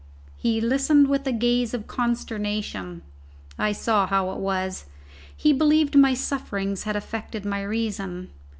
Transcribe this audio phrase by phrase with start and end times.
[0.35, 3.03] He listened with a gaze of consternation:
[3.59, 4.85] I saw how it was;
[5.37, 8.31] he believed my sufferings had affected my reason.